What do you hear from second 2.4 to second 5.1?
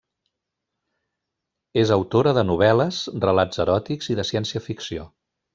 novel·les, relats eròtics i de ciència-ficció.